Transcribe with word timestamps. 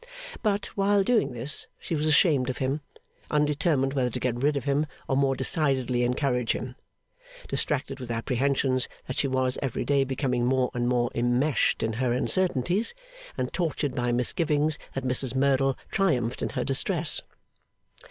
But, 0.41 0.65
while 0.75 1.03
doing 1.03 1.31
this, 1.33 1.67
she 1.77 1.93
was 1.93 2.07
ashamed 2.07 2.49
of 2.49 2.57
him, 2.57 2.81
undetermined 3.29 3.93
whether 3.93 4.09
to 4.09 4.19
get 4.19 4.41
rid 4.41 4.57
of 4.57 4.63
him 4.63 4.87
or 5.07 5.15
more 5.15 5.35
decidedly 5.35 6.01
encourage 6.03 6.53
him, 6.55 6.73
distracted 7.47 7.99
with 7.99 8.09
apprehensions 8.09 8.89
that 9.05 9.15
she 9.15 9.27
was 9.27 9.59
every 9.61 9.85
day 9.85 10.03
becoming 10.03 10.43
more 10.43 10.71
and 10.73 10.89
more 10.89 11.11
immeshed 11.13 11.83
in 11.83 11.93
her 11.93 12.13
uncertainties, 12.13 12.95
and 13.37 13.53
tortured 13.53 13.93
by 13.93 14.11
misgivings 14.11 14.79
that 14.95 15.03
Mrs 15.05 15.35
Merdle 15.35 15.77
triumphed 15.91 16.41
in 16.41 16.49
her 16.49 16.63
distress. 16.63 17.21